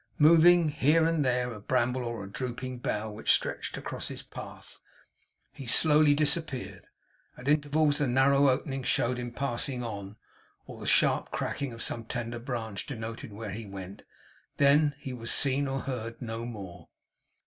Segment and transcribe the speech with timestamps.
[0.17, 4.79] Moving, here and there a bramble or a drooping bough which stretched across his path,
[5.51, 6.87] he slowly disappeared.
[7.37, 10.15] At intervals a narrow opening showed him passing on,
[10.65, 14.01] or the sharp cracking of some tender branch denoted where he went;
[14.57, 16.89] then, he was seen or heard no more.